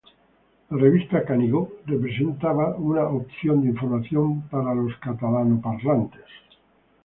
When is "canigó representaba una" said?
1.23-3.03